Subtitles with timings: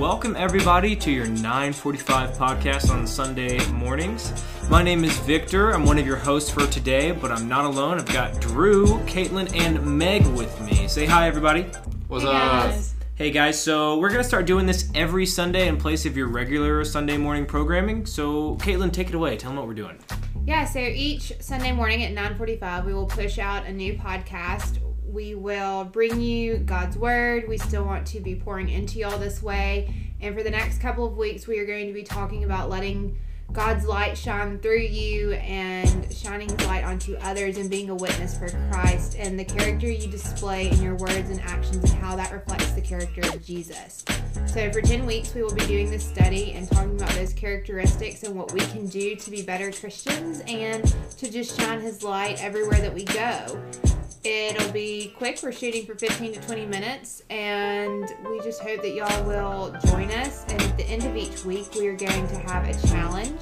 [0.00, 4.32] welcome everybody to your 9:45 podcast on Sunday mornings.
[4.70, 5.72] My name is Victor.
[5.72, 7.98] I'm one of your hosts for today, but I'm not alone.
[7.98, 10.88] I've got Drew, Caitlin, and Meg with me.
[10.88, 11.66] Say hi, everybody.
[12.08, 12.34] What's Hey, up?
[12.64, 12.94] guys.
[13.14, 16.82] Hey guys, so we're gonna start doing this every Sunday in place of your regular
[16.86, 18.06] Sunday morning programming.
[18.06, 19.36] So, Caitlin, take it away.
[19.36, 19.98] Tell them what we're doing.
[20.46, 24.78] Yeah, so each Sunday morning at 9:45 we will push out a new podcast.
[25.12, 27.48] We will bring you God's word.
[27.48, 29.92] We still want to be pouring into y'all this way.
[30.20, 33.16] And for the next couple of weeks we are going to be talking about letting
[33.52, 38.38] God's light shine through you and shining his light onto others and being a witness
[38.38, 42.32] for Christ and the character you display in your words and actions and how that
[42.32, 44.04] reflects the character of Jesus.
[44.46, 48.22] So for 10 weeks we will be doing this study and talking about those characteristics
[48.22, 50.84] and what we can do to be better Christians and
[51.18, 53.60] to just shine his light everywhere that we go.
[54.22, 55.40] It'll be quick.
[55.42, 60.10] We're shooting for 15 to 20 minutes, and we just hope that y'all will join
[60.10, 60.44] us.
[60.48, 63.40] And at the end of each week, we are going to have a challenge,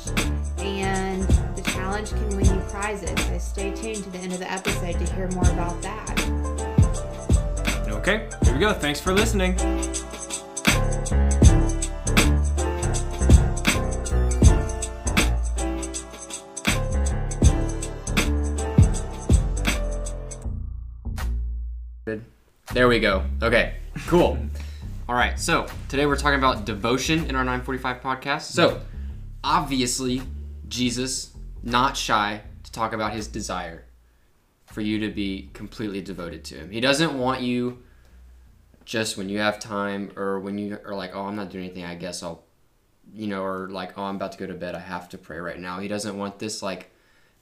[0.59, 1.23] and
[1.57, 3.11] the challenge can win you prizes.
[3.27, 6.15] So stay tuned to the end of the episode to hear more about that.
[7.89, 8.73] Okay, here we go.
[8.73, 9.57] Thanks for listening.
[22.79, 23.25] There we go.
[23.43, 23.75] Okay,
[24.07, 24.39] cool.
[25.09, 28.43] All right, so today we're talking about devotion in our 945 podcast.
[28.43, 28.81] So,
[29.43, 30.23] obviously,
[30.69, 31.33] Jesus
[31.65, 33.85] not shy to talk about his desire
[34.67, 36.71] for you to be completely devoted to him.
[36.71, 37.83] He doesn't want you
[38.85, 41.85] just when you have time or when you are like, "Oh, I'm not doing anything.
[41.85, 42.45] I guess I'll
[43.13, 44.77] you know, or like, "Oh, I'm about to go to bed.
[44.77, 46.93] I have to pray right now." He doesn't want this like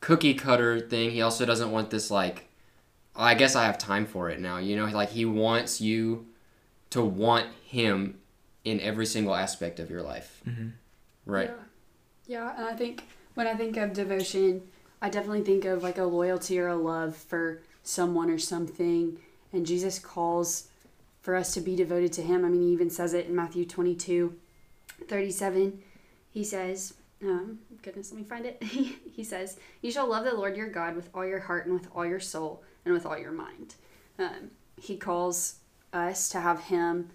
[0.00, 1.11] cookie cutter thing.
[1.11, 2.48] He also doesn't want this like
[3.17, 4.59] I guess I have time for it now.
[4.59, 6.27] You know, like he wants you
[6.91, 8.19] to want him
[8.65, 10.43] in every single aspect of your life.
[10.47, 10.72] Mhm.
[11.25, 11.50] Right.
[12.27, 12.44] Yeah.
[12.47, 13.04] yeah, and I think
[13.34, 14.62] when I think of devotion,
[15.00, 19.19] I definitely think of like a loyalty or a love for someone or something.
[19.53, 20.69] And Jesus calls
[21.21, 22.44] for us to be devoted to him.
[22.44, 24.34] I mean, he even says it in Matthew 22
[25.09, 25.83] 37.
[26.31, 28.62] He says, um, goodness, let me find it.
[28.62, 31.88] he says, You shall love the Lord your God with all your heart and with
[31.94, 33.74] all your soul and with all your mind.
[34.19, 35.56] Um, he calls
[35.92, 37.10] us to have him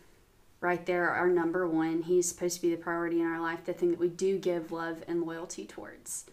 [0.59, 2.03] right there, our number one.
[2.03, 4.71] He's supposed to be the priority in our life, the thing that we do give
[4.71, 6.25] love and loyalty towards.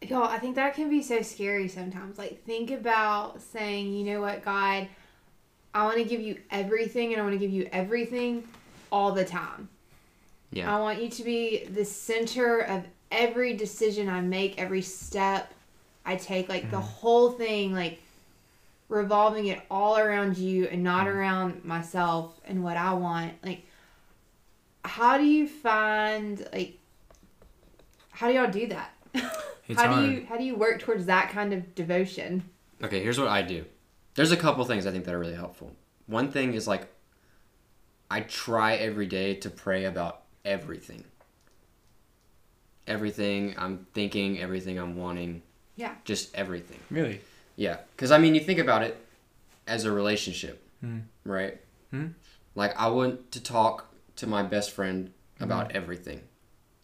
[0.00, 2.18] Y'all, I think that can be so scary sometimes.
[2.18, 4.88] Like, think about saying, you know what, God,
[5.74, 8.48] I want to give you everything and I want to give you everything
[8.90, 9.68] all the time.
[10.50, 10.74] Yeah.
[10.74, 15.52] I want you to be the center of every decision I make, every step
[16.08, 16.86] I take, like the mm-hmm.
[16.86, 18.00] whole thing, like
[18.88, 21.18] revolving it all around you and not mm-hmm.
[21.18, 23.34] around myself and what I want.
[23.44, 23.66] Like,
[24.84, 26.78] how do you find, like,
[28.10, 28.94] how do y'all do that?
[29.76, 30.06] How hard.
[30.06, 32.42] do you how do you work towards that kind of devotion?
[32.82, 33.66] Okay, here's what I do.
[34.14, 35.76] There's a couple things I think that are really helpful.
[36.06, 36.88] One thing is like
[38.10, 41.04] I try every day to pray about everything.
[42.86, 45.42] Everything I'm thinking, everything I'm wanting,
[45.78, 45.94] Yeah.
[46.04, 46.80] just everything.
[46.90, 47.20] Really?
[47.56, 48.96] Yeah, because I mean, you think about it
[49.66, 50.98] as a relationship, Hmm.
[51.24, 51.58] right?
[51.90, 52.08] Hmm.
[52.54, 56.20] Like, I want to talk to my best friend about everything,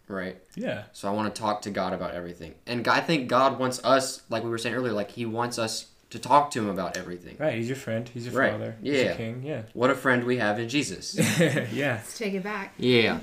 [0.09, 0.37] right?
[0.55, 0.85] Yeah.
[0.93, 4.23] So I want to talk to God about everything, and I think God wants us,
[4.31, 7.37] like we were saying earlier, like He wants us to talk to Him about everything.
[7.41, 7.55] Right.
[7.55, 8.09] He's your friend.
[8.15, 8.53] He's your Right.
[8.53, 8.77] father.
[8.83, 9.03] He's Yeah.
[9.07, 9.43] your king.
[9.45, 9.63] Yeah.
[9.73, 11.15] What a friend we have in Jesus.
[11.41, 11.95] yeah.
[11.95, 12.75] Let's take it back.
[12.79, 13.19] yeah,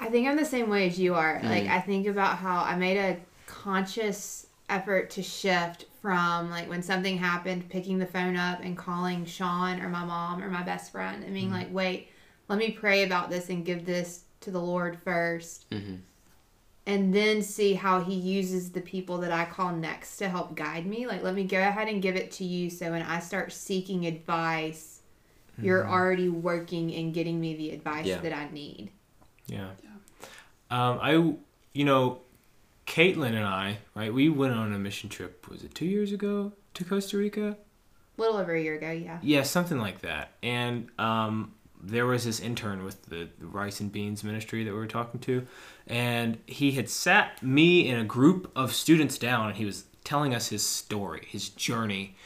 [0.00, 1.40] I think I'm the same way as you are.
[1.42, 1.70] Like Mhm.
[1.70, 7.18] I think about how I made a conscious effort to shift from like when something
[7.18, 11.22] happened, picking the phone up and calling Sean or my mom or my best friend
[11.24, 12.08] and being like, "Wait,
[12.48, 15.68] let me pray about this and give this to the Lord first.
[15.70, 16.00] Mhm.
[16.86, 20.84] And then see how he uses the people that I call next to help guide
[20.84, 21.06] me.
[21.06, 24.04] Like, let me go ahead and give it to you so when I start seeking
[24.06, 25.00] advice,
[25.62, 28.20] you're already working and getting me the advice Yeah.
[28.20, 28.90] that I need.
[29.46, 29.70] Yeah.
[30.70, 31.12] Um, I,
[31.72, 32.20] you know,
[32.86, 34.12] Caitlin and I, right?
[34.12, 35.48] We went on a mission trip.
[35.48, 37.56] Was it two years ago to Costa Rica?
[38.16, 39.18] A little over a year ago, yeah.
[39.22, 40.32] Yeah, something like that.
[40.42, 44.86] And um, there was this intern with the, rice and beans ministry that we were
[44.86, 45.46] talking to,
[45.86, 50.34] and he had sat me and a group of students down, and he was telling
[50.34, 52.16] us his story, his journey,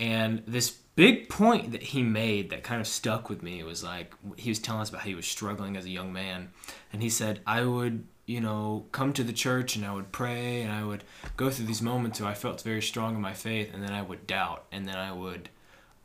[0.00, 4.14] and this big point that he made that kind of stuck with me was like
[4.36, 6.50] he was telling us about how he was struggling as a young man,
[6.92, 10.62] and he said I would you know, come to the church and I would pray
[10.62, 11.04] and I would
[11.36, 14.02] go through these moments where I felt very strong in my faith and then I
[14.02, 15.50] would doubt and then I would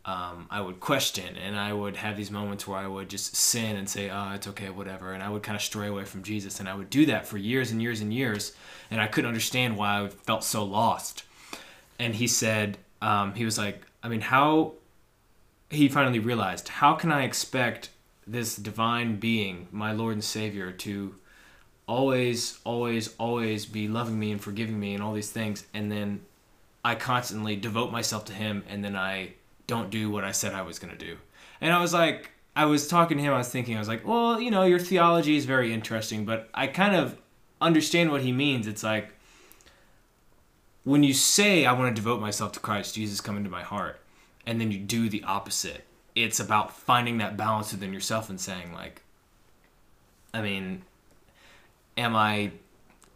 [0.05, 3.75] um, I would question and I would have these moments where I would just sin
[3.75, 5.13] and say, oh, it's okay, whatever.
[5.13, 6.59] And I would kind of stray away from Jesus.
[6.59, 8.53] And I would do that for years and years and years.
[8.89, 11.23] And I couldn't understand why I felt so lost.
[11.99, 14.73] And he said, um, he was like, I mean, how,
[15.69, 17.89] he finally realized, how can I expect
[18.25, 21.15] this divine being, my Lord and Savior, to
[21.89, 25.65] always, always, always be loving me and forgiving me and all these things.
[25.73, 26.21] And then
[26.85, 29.33] I constantly devote myself to him and then I
[29.65, 31.17] don't do what I said I was going to do.
[31.59, 34.07] And I was like, I was talking to him, I was thinking, I was like,
[34.07, 37.17] well, you know, your theology is very interesting, but I kind of
[37.59, 38.67] understand what he means.
[38.67, 39.09] It's like,
[40.83, 43.99] when you say, I want to devote myself to Christ, Jesus come into my heart,
[44.45, 45.85] and then you do the opposite,
[46.15, 49.01] it's about finding that balance within yourself and saying, like,
[50.33, 50.83] I mean,
[51.99, 52.51] am I,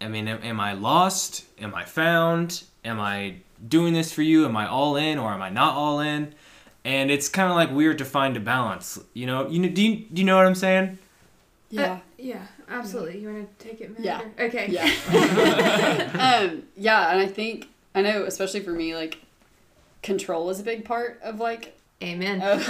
[0.01, 1.45] I mean, am, am I lost?
[1.59, 2.63] Am I found?
[2.85, 3.35] Am I
[3.67, 4.45] doing this for you?
[4.45, 6.33] Am I all in or am I not all in?
[6.85, 8.99] And it's kind of like weird to find a balance.
[9.13, 10.97] You know, you know, do you, do you know what I'm saying?
[11.69, 11.93] Yeah.
[11.93, 13.19] Uh, yeah, absolutely.
[13.19, 14.21] You want to take it, Meg, Yeah.
[14.37, 14.67] or- Okay.
[14.69, 14.89] Yeah.
[16.51, 19.19] um, yeah, and I think I know, especially for me, like
[20.01, 22.41] control is a big part of like Amen.
[22.41, 22.61] of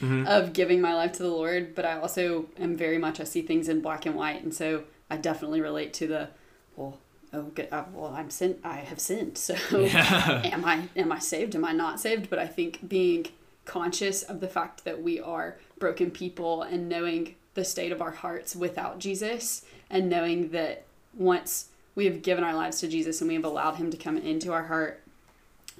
[0.00, 0.26] Mhm.
[0.36, 1.74] of giving my life to the Lord.
[1.74, 4.84] But I also am very much I see things in black and white, and so
[5.10, 6.28] I definitely relate to the
[6.76, 6.98] well.
[7.32, 7.68] Oh, good.
[7.72, 8.58] Uh, well, I'm sin.
[8.62, 9.36] I have sinned.
[9.38, 10.42] So, Yeah.
[10.52, 11.54] am I am I saved?
[11.56, 12.30] Am I not saved?
[12.30, 13.26] But I think being
[13.64, 18.10] conscious of the fact that we are broken people and knowing the state of our
[18.10, 20.84] hearts without Jesus, and knowing that
[21.16, 24.16] once we have given our lives to Jesus and we have allowed Him to come
[24.16, 25.00] into our heart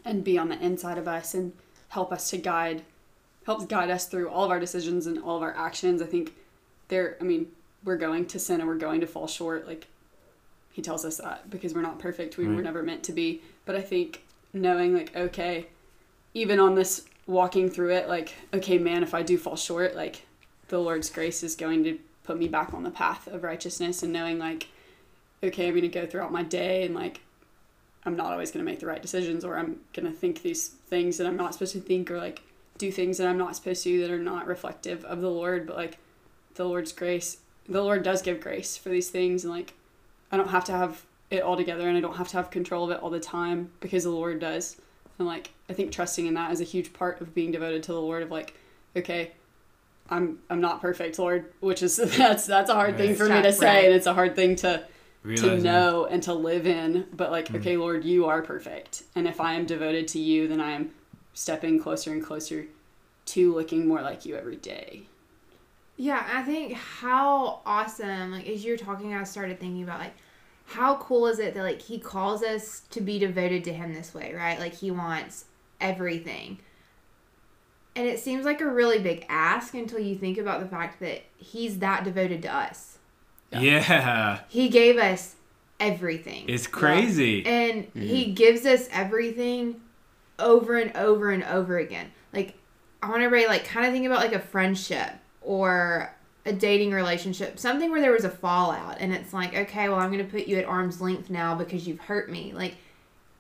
[0.05, 1.53] and be on the inside of us and
[1.89, 2.83] help us to guide,
[3.47, 6.03] helps guide us through all of our decisions and all of our actions.
[6.03, 6.35] I think
[6.89, 7.17] there.
[7.21, 7.49] I mean,
[7.85, 9.67] we're going to sin and we're going to fall short.
[9.67, 9.87] Like
[10.73, 12.37] he tells us that because we're not perfect.
[12.37, 13.43] We were never meant to be.
[13.65, 15.67] But I think knowing like okay,
[16.33, 20.27] even on this walking through it, like okay, man, if I do fall short, like
[20.69, 24.13] the Lord's grace is going to put me back on the path of righteousness and
[24.13, 24.69] knowing like
[25.43, 27.21] okay, I'm going to go throughout my day and like
[28.05, 30.69] I'm not always going to make the right decisions or I'm going to think these
[30.69, 32.43] things that I'm not supposed to think or like
[32.79, 35.77] do things that I'm not supposed to that are not reflective of the Lord, but
[35.77, 35.99] like
[36.55, 37.39] the Lord's grace,
[37.69, 39.73] the Lord does give grace for these things and like
[40.33, 42.85] I don't have to have it all together and I don't have to have control
[42.85, 44.77] of it all the time because the Lord does.
[45.19, 47.93] And like I think trusting in that is a huge part of being devoted to
[47.93, 48.55] the Lord of like
[48.97, 49.33] okay,
[50.11, 53.49] I'm I'm not perfect, Lord, which is that's that's a hard thing for me to
[53.49, 53.55] Right.
[53.55, 54.85] say and it's a hard thing to
[55.37, 57.57] to know and to live in but like Mhm.
[57.57, 60.91] okay lord you are perfect and if i am devoted to you then i am
[61.33, 62.67] stepping closer and closer
[63.25, 65.05] to looking more like you every day
[65.97, 70.15] Yeah, I think how awesome, like as you're talking, I started thinking about like
[70.67, 74.15] how cool is it that like he calls us to be devoted to him this
[74.15, 74.59] way, right?
[74.59, 75.45] Like he wants
[75.81, 76.59] everything.
[77.97, 81.23] And it seems like a really big ask until you think about the fact that
[81.37, 82.99] he's that devoted to us.
[83.53, 84.41] Yeah.
[84.49, 85.37] He gave us
[85.79, 86.47] everything.
[86.49, 87.47] It's crazy.
[87.47, 88.01] and mm-hmm.
[88.01, 89.81] he gives us everything
[90.39, 92.55] over and over and over again like
[93.03, 95.13] i want everybody like kind of think about like a friendship
[95.45, 96.15] or
[96.47, 100.11] a dating relationship something where there was a fallout and it's like okay well i'm
[100.11, 102.53] gonna put you at arm's length now because you've hurt me.
[102.53, 102.77] Like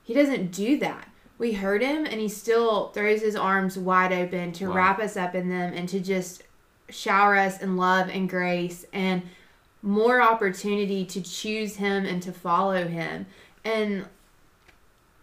[0.04, 1.08] he doesn't do that.
[1.38, 4.74] We hurt him and he still throws his arms wide open to Wow.
[4.74, 6.42] wrap us up in them and to just
[6.90, 9.22] shower us in love and grace and
[9.82, 13.26] more opportunity to choose him and to follow him.
[13.64, 14.06] And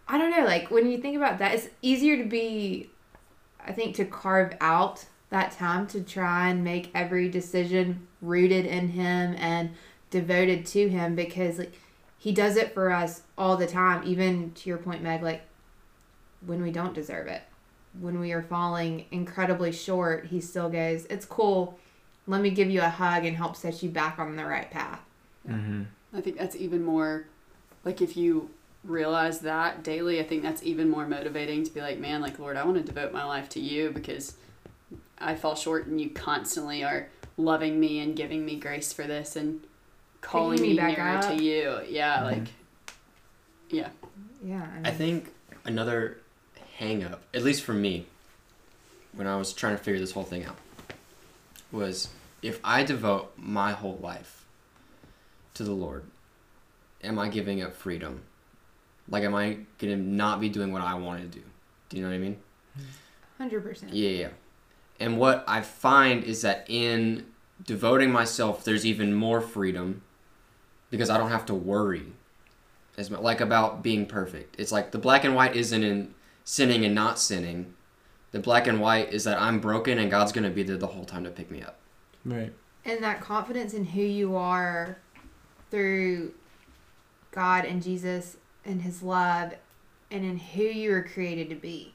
[0.08, 2.90] I don't know, like when you think about that, it's easier to be,
[3.64, 8.90] I think, to carve out that time to try and make every decision rooted in
[8.90, 9.70] Him and
[10.10, 11.72] devoted to Him because, like,
[12.18, 15.42] He does it for us all the time, even to your point, Meg, like
[16.46, 17.42] when we don't deserve it.
[18.00, 21.78] When we are falling incredibly short, He still goes, It's cool.
[22.26, 25.00] Let me give you a hug and help set you back on the right path.
[25.48, 25.82] Mm-hmm.
[26.14, 27.26] i think that's even more
[27.84, 28.48] like if you
[28.84, 32.56] realize that daily i think that's even more motivating to be like man like lord
[32.56, 34.36] i want to devote my life to you because
[35.22, 39.36] i fall short and you constantly are loving me and giving me grace for this
[39.36, 39.60] and
[40.20, 41.36] calling me me, back nearer up.
[41.36, 42.24] to you yeah Mhm.
[42.24, 42.48] like
[43.70, 43.88] yeah
[44.44, 44.62] Yeah.
[44.62, 45.32] I, mean, I think
[45.64, 46.18] another
[46.76, 48.06] hang up, at least for me,
[49.12, 50.56] when I was trying to figure this whole thing out,
[51.70, 52.08] was
[52.42, 54.44] if I devote my whole life
[55.54, 56.04] to the Lord,
[57.04, 58.22] am I giving up freedom?
[59.08, 61.44] Like, am I going to not be doing what I want to do?
[61.88, 62.36] Do you know what I mean?
[63.40, 63.88] 100%.
[63.92, 64.28] Yeah, yeah.
[65.02, 67.26] And what I find is that in
[67.64, 70.02] devoting myself, there's even more freedom
[70.90, 72.12] because I don't have to worry
[72.96, 74.54] as much, like about being perfect.
[74.58, 77.74] It's like the black and white isn't in sinning and not sinning,
[78.32, 81.04] The black and white is that I'm broken and God's gonna be there the whole
[81.04, 81.78] time to pick me up.
[82.24, 82.52] Right.
[82.84, 84.98] and that confidence in who you are
[85.70, 86.32] through
[87.32, 89.54] God and Jesus and his love
[90.10, 91.94] and in who you were created to be.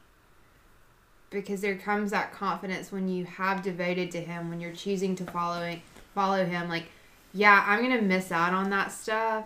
[1.29, 5.25] Because there comes that confidence when you have devoted to him, when you're choosing to
[5.25, 5.77] follow
[6.13, 6.85] follow him like
[7.33, 9.45] yeah, I'm to miss out on that stuff,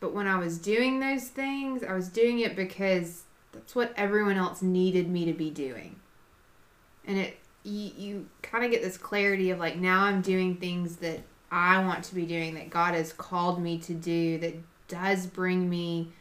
[0.00, 4.36] but when I was doing those things, I was doing it because that's what everyone
[4.36, 5.96] else needed me to be doing.
[7.06, 10.96] And it you, you kind of get this clarity of like now I'm doing things
[10.96, 14.54] that I want to be doing that God has called me to do that
[14.88, 16.12] does bring me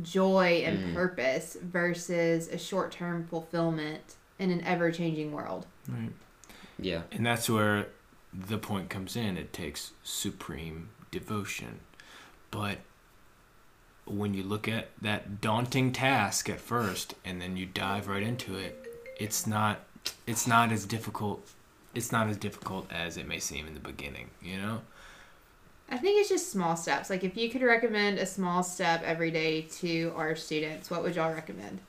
[0.00, 0.94] joy and Mhm.
[0.94, 5.66] purpose versus a short-term fulfillment in an ever-changing world.
[5.86, 6.12] Right.
[6.78, 7.02] Yeah.
[7.12, 7.88] And that's where
[8.32, 9.36] the point comes in.
[9.36, 11.80] It takes supreme devotion.
[12.50, 12.78] But
[14.04, 18.56] when you look at that daunting task at first and then you dive right into
[18.56, 19.80] it, it's not
[20.26, 21.46] it's not as difficult
[21.94, 24.80] it's not as difficult as it may seem in the beginning, you know?
[25.92, 27.10] I think it's just small steps.
[27.10, 31.14] Like if you could recommend a small step every day to our students, what would
[31.14, 31.80] y'all recommend?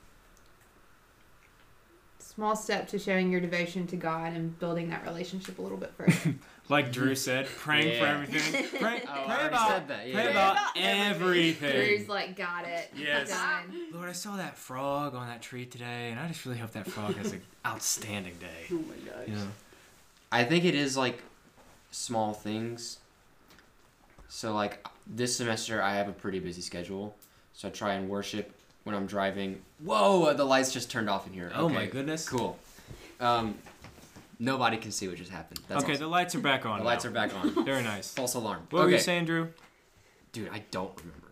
[2.19, 5.93] Small step to showing your devotion to God and building that relationship a little bit
[5.97, 6.35] further.
[6.69, 8.65] Like Drew said, praying for everything.
[8.79, 10.13] Pray, Oh, pray about, said that, yeah.
[10.13, 11.71] pray Pray about about everything.
[11.71, 12.89] Drew's like, got it.
[12.95, 13.27] Yes.
[13.29, 13.39] Done.
[13.39, 16.71] Ah, Lord, I saw that frog on that tree today, and I just really hope
[16.71, 18.67] that frog has an outstanding day.
[18.71, 19.27] Oh my gosh.
[19.27, 19.47] You know?
[20.31, 21.21] I think it is like
[21.91, 22.99] small things.
[24.33, 27.15] So like this semester I have a pretty busy schedule.
[27.53, 28.51] So I try and worship
[28.83, 29.61] when I'm driving.
[29.77, 31.51] Whoa, the lights just turned off in here.
[31.53, 32.27] Oh Okay, my goodness.
[32.27, 32.57] Cool.
[33.19, 33.55] Um
[34.39, 35.59] nobody can see what just happened.
[35.67, 36.05] That's okay, awesome.
[36.05, 36.79] the lights are back on.
[36.79, 37.63] the lights are back on.
[37.63, 38.11] Very nice.
[38.11, 38.65] False alarm.
[38.71, 38.85] What okay.
[38.87, 39.49] were you saying, Drew?
[40.31, 41.27] Dude, I don't remember.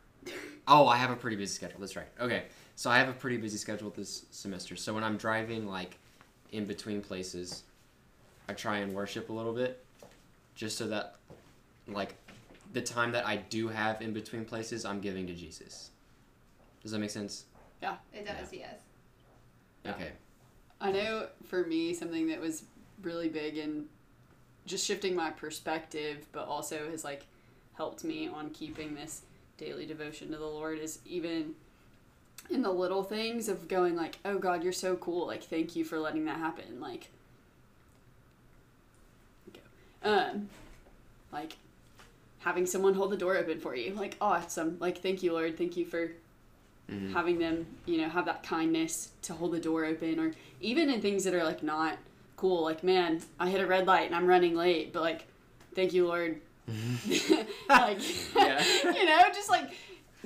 [0.67, 1.79] Oh, I have a pretty busy schedule.
[1.79, 2.07] That's right.
[2.19, 2.43] Okay.
[2.75, 4.75] So I have a pretty busy schedule this semester.
[4.75, 5.97] So when I'm driving like
[6.51, 7.63] in between places,
[8.47, 9.83] I try and worship a little bit
[10.53, 11.15] just so that
[11.87, 12.13] like
[12.73, 15.91] the time that I do have in between places, I'm giving to Jesus.
[16.81, 17.45] Does that make sense?
[17.81, 18.79] Yeah, it does, yes.
[19.85, 20.11] Okay.
[20.79, 22.63] I know for me, something that was
[23.01, 23.85] really big in
[24.65, 27.25] just shifting my perspective, but also has like
[27.75, 29.21] helped me on keeping this
[29.57, 31.53] daily devotion to the Lord is even
[32.49, 35.27] in the little things of going like, "Oh God, you're so cool!
[35.27, 37.09] Like, thank you for letting that happen." Like,
[40.03, 40.49] um,
[41.31, 41.57] like
[42.41, 44.77] having someone hold the door open for you, like awesome.
[44.79, 45.57] Like, thank you, Lord.
[45.57, 46.11] Thank you for
[46.91, 47.13] Mhm.
[47.13, 51.01] having them, you know, have that kindness to hold the door open, or even in
[51.01, 51.97] things that are like not
[52.35, 52.63] cool.
[52.63, 55.25] Like, man, I hit a red light and I'm running late, but like,
[55.75, 56.41] thank you, Lord.
[57.69, 57.99] like,
[58.35, 59.71] you know, just like,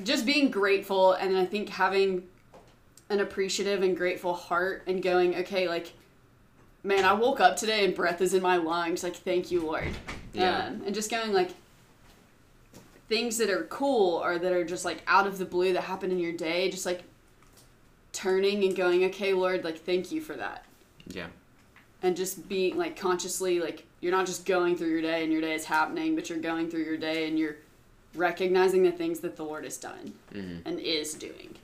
[0.04, 2.28] just being grateful, and I think having
[3.10, 5.94] an appreciative and grateful heart, and going, okay, like,
[6.84, 9.04] man, I woke up today and breath is in my lungs.
[9.04, 9.90] Like, thank you, Lord.
[10.34, 10.68] Yeah.
[10.68, 11.52] Um, and just going like
[13.08, 16.12] things that are cool or that are just like out of the blue that happen
[16.12, 17.04] in your day, just like
[18.14, 20.66] turning and going, okay, Lord, like thank you for that.
[21.08, 21.28] Yeah.
[22.02, 25.42] And just being like consciously like you're not just going through your day and your
[25.42, 27.56] day is happening, but you're going through your day and you're
[28.14, 30.62] recognizing the things that the Lord has done Mhm.
[30.66, 31.56] and is doing.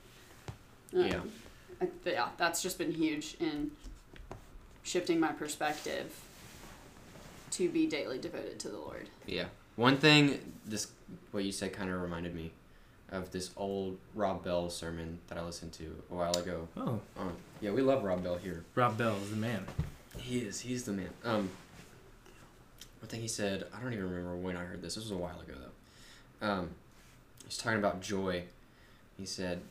[0.91, 1.21] Yeah.
[1.81, 3.71] I, yeah, that's just been huge in
[4.83, 6.12] shifting my perspective
[7.51, 9.10] to be daily devoted to the Lord.
[9.25, 9.45] Yeah.
[9.75, 10.87] One thing this
[11.31, 12.51] what you said kind of reminded me
[13.09, 16.67] of this old Rob Bell sermon that I listened to a while ago.
[16.77, 18.63] Oh, Oh, yeah, we love Rob Bell here.
[18.75, 19.65] Rob Bell is the man.
[20.17, 20.61] He is.
[20.61, 21.09] He's the man.
[21.25, 21.49] Um,
[22.99, 24.95] one thing he said, I don't even remember when I heard this.
[24.95, 25.53] This was a while ago
[26.41, 26.47] though.
[26.47, 26.69] Um,
[27.45, 28.43] he's talking about joy.
[29.17, 29.61] He said,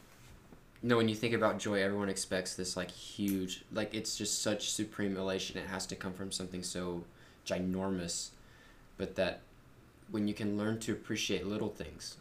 [0.83, 4.43] you "No, when you think about joy, everyone expects this like huge, like it's just
[4.43, 5.59] such supreme elation.
[5.59, 7.05] It has to come from something so
[7.47, 8.31] ginormous,
[8.99, 9.41] but that
[10.11, 12.17] when you can learn to appreciate little things,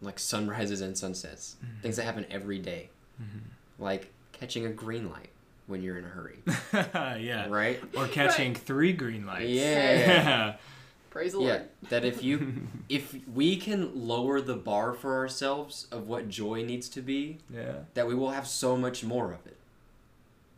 [0.00, 1.80] like sunrises and sunsets, mm-hmm.
[1.80, 3.38] things that happen every day, mm-hmm.
[3.82, 5.30] like catching a green light
[5.66, 6.38] when you're in a hurry,
[7.22, 7.46] yeah.
[7.48, 9.48] right?" Or catching three green lights.
[9.50, 10.54] Yeah.
[11.10, 11.68] Praise the Yeah, Lord.
[11.90, 16.88] that if you if we can lower the bar for ourselves of what joy needs
[16.90, 17.80] to be, yeah.
[17.92, 19.58] that we will have so much more of it.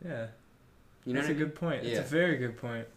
[0.03, 0.27] Yeah.
[1.05, 1.39] You know That's what I a mean?
[1.39, 1.83] good point.
[1.83, 1.99] It's Yeah.
[1.99, 2.87] a very good point.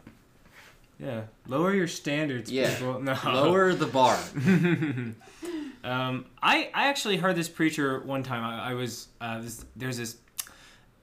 [0.98, 1.22] Yeah.
[1.46, 2.74] Lower your standards, Yeah.
[2.74, 3.00] people.
[3.02, 3.16] No.
[3.24, 4.18] Lower the bar.
[5.84, 8.42] um, I I actually heard this preacher one time.
[8.44, 10.16] I, I was uh, this, there's this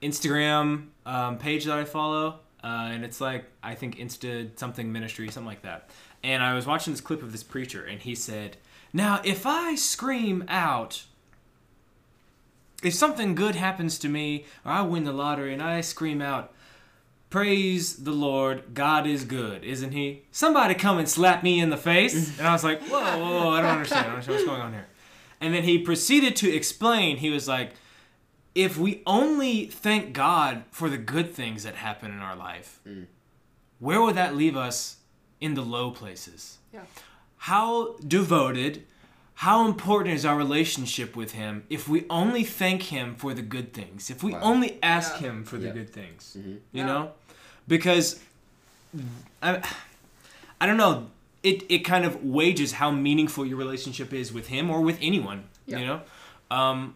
[0.01, 5.27] Instagram um, page that I follow, uh, and it's like I think Insta something ministry,
[5.29, 5.89] something like that.
[6.23, 8.57] And I was watching this clip of this preacher, and he said,
[8.93, 11.05] "Now, if I scream out."
[12.83, 16.53] If something good happens to me, or I win the lottery and I scream out,
[17.29, 20.23] praise the Lord, God is good, isn't he?
[20.31, 22.37] Somebody come and slap me in the face.
[22.39, 23.99] And I was like, whoa, whoa, whoa, I don't understand.
[23.99, 24.87] I don't understand what's going on here.
[25.41, 27.71] And then he proceeded to explain, he was like,
[28.53, 33.05] if we only thank God for the good things that happen in our life, mm.
[33.79, 34.97] where would that leave us
[35.41, 36.59] in the low places?
[36.73, 36.81] Yeah.
[37.37, 38.85] How devoted,
[39.39, 43.73] how important is our relationship with Him if we only thank Him for the good
[43.73, 44.09] things?
[44.09, 44.39] If we Wow.
[44.41, 45.27] only ask Yeah.
[45.29, 45.73] Him for the Yeah.
[45.73, 46.43] good things, Mhm.
[46.45, 46.85] you Yeah.
[46.85, 47.11] know,
[47.67, 48.19] because
[49.41, 49.61] I,
[50.61, 51.09] I don't know.
[51.43, 55.43] It it kind of wages how meaningful your relationship is with Him or with anyone,
[55.65, 55.79] Yeah.
[55.79, 56.01] you know.
[56.49, 56.95] Um,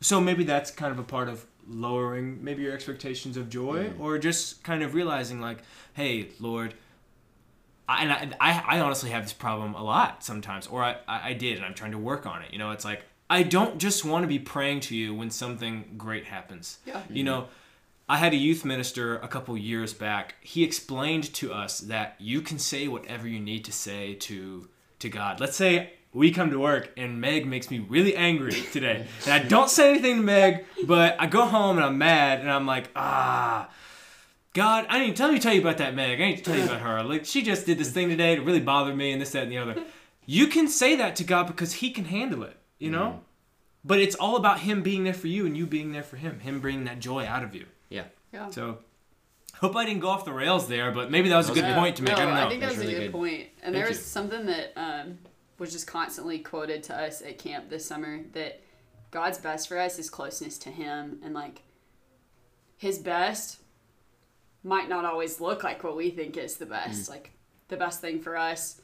[0.00, 4.18] so maybe that's kind of a part of lowering maybe your expectations of joy, or
[4.18, 5.58] just kind of realizing like,
[5.94, 6.74] hey, Lord.
[7.88, 11.30] I, and I, I, I honestly have this problem a lot sometimes, or I, I
[11.30, 12.52] I did, and I'm trying to work on it.
[12.52, 15.94] You know, it's like I don't just want to be praying to you when something
[15.96, 16.78] great happens.
[16.86, 17.02] Yeah.
[17.10, 17.48] You know,
[18.08, 20.34] I had a youth minister a couple years back.
[20.40, 25.08] He explained to us that you can say whatever you need to say to to
[25.08, 25.40] God.
[25.40, 29.06] Let's say we come to work and Meg makes me really angry today.
[29.24, 32.50] And I don't say anything to Meg, but I go home and I'm mad and
[32.50, 33.68] I'm like, ah,
[34.54, 36.20] God, I need to tell you tell you about that Meg.
[36.20, 37.02] I need to tell you about her.
[37.02, 38.34] Like she just did this thing today.
[38.34, 39.76] It really bothered me and this, that, and the other.
[40.26, 43.20] You can say that to God because He can handle it, you know?
[43.84, 46.40] But it's all about Him being there for you and you being there for Him.
[46.40, 47.66] Him bringing that joy out of you.
[47.90, 48.04] Yeah.
[48.32, 48.48] Yeah.
[48.50, 48.78] So,
[49.56, 51.60] hope I didn't go off the rails there, but maybe that was a That was
[51.62, 51.78] good good.
[51.78, 52.16] point to make.
[52.16, 52.46] No, I don't know.
[52.46, 53.18] I think that That's was really a good, good.
[53.18, 53.40] point.
[53.40, 54.02] And Thank there was you.
[54.04, 55.18] something that um,
[55.58, 58.60] was just constantly quoted to us at camp this summer that
[59.10, 61.62] God's best for us is closeness to Him, and like
[62.76, 63.58] His best
[64.64, 67.04] might not always look like what we think is the best.
[67.06, 67.10] Mm.
[67.10, 67.30] Like
[67.68, 68.80] the best thing for us,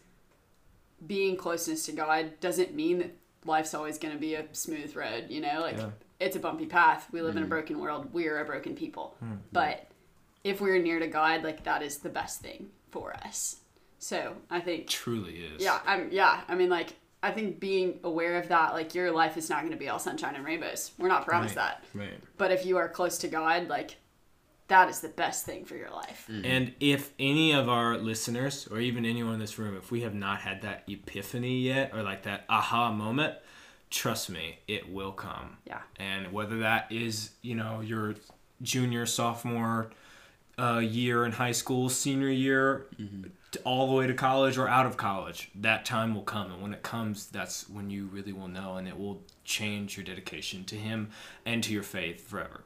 [1.07, 5.27] being closeness to God doesn't mean that life's always going to be a smooth road.
[5.31, 5.91] You know, like Yeah.
[6.21, 7.09] it's a bumpy path.
[7.11, 7.51] We live in a mm.
[7.51, 8.13] broken world.
[8.13, 9.27] We are a broken people, hmm.
[9.31, 9.37] Hmm.
[9.53, 9.87] but
[10.45, 13.57] if we're near to God, like that is the best thing for us.
[13.99, 15.63] So I think, truly is.
[15.63, 19.37] yeah, I'm, yeah, I mean, like, I think being aware of that, like, your life
[19.37, 20.93] is not going to be all sunshine and rainbows.
[20.99, 21.75] We're not promised Right.
[21.93, 21.99] that.
[21.99, 22.19] Right.
[22.39, 23.97] But if you are close to God, like,
[24.71, 26.29] that is the best thing for your life.
[26.29, 30.15] And if any of our listeners, or even anyone in this room, if we have
[30.15, 33.35] not had that epiphany yet, or like that aha moment,
[33.91, 35.59] trust me, it will come.
[35.67, 35.81] Yeah.
[35.99, 38.15] And whether that is, you know, your
[38.63, 39.91] junior, sophomore
[40.57, 42.87] uh, year in high school, senior year,
[43.51, 46.53] t- all the way to college or out of college, that time will come.
[46.53, 50.05] And when it comes, that's when you really will know, and it will change your
[50.05, 51.11] dedication to Him
[51.45, 52.63] and to your faith forever.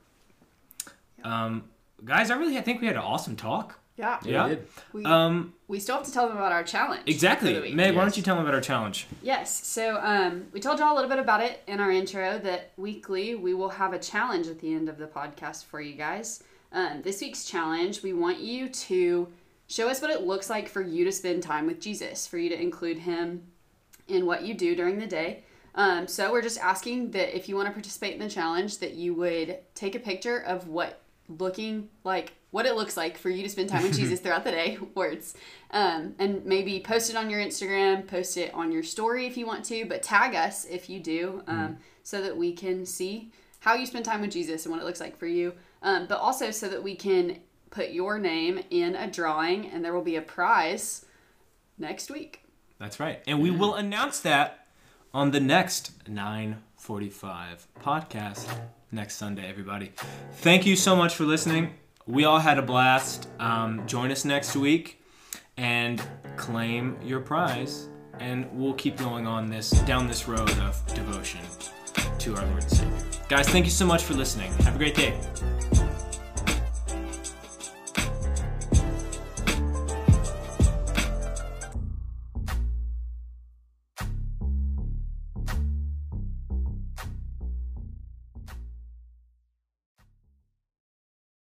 [1.22, 1.64] Um,
[2.04, 3.78] guys, I really I think we had an awesome talk.
[3.96, 4.18] Yeah.
[4.24, 4.44] Yeah.
[4.44, 4.66] we did.
[4.92, 7.02] We, Um, we still have to tell them about our challenge.
[7.06, 7.50] exactly.
[7.54, 7.74] for the week.
[7.76, 9.06] Meg, why don't you tell them about our challenge?
[9.22, 9.64] Yes.
[9.66, 13.36] So um, we told y'all a little bit about it in our intro that weekly
[13.36, 16.42] we will have a challenge at the end of the podcast for you guys.
[16.72, 19.28] Um, this week's challenge, we want you to
[19.68, 22.48] show us what it looks like for you to spend time with Jesus, for you
[22.48, 23.44] to include him
[24.08, 25.44] in what you do during the day.
[25.76, 28.94] Um, so we're just asking that if you want to participate in the challenge, that
[28.94, 33.42] you would take a picture of what looking like what it looks like for you
[33.42, 35.34] to spend time with Jesus throughout the day, words,
[35.70, 39.46] um, and maybe post it on your Instagram, post it on your story if you
[39.46, 43.74] want to, but tag us if you do, um, so that we can see how
[43.74, 46.50] you spend time with Jesus and what it looks like for you, um, but also
[46.50, 47.38] so that we can
[47.70, 51.06] put your name in a drawing and there will be a prize
[51.78, 52.44] next week.
[52.78, 53.20] That's right.
[53.26, 54.66] And we will announce that
[55.12, 58.46] on the next 945 podcast
[58.94, 59.92] next Sunday, everybody.
[60.36, 61.74] Thank you so much for listening.
[62.06, 63.28] We all had a blast.
[63.38, 65.02] Um, join us next week
[65.56, 66.02] and
[66.36, 67.88] claim your prize.
[68.20, 71.40] And we'll keep going on this down this road of devotion
[72.18, 72.98] to our Lord and Savior.
[73.28, 74.52] Guys, thank you so much for listening.
[74.62, 75.18] Have a great day.